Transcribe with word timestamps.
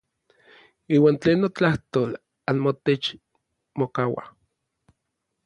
Iuan 0.95 1.15
tlen 1.21 1.39
notlajtol 1.43 2.11
anmotech 2.49 3.07
mokaua. 3.77 4.23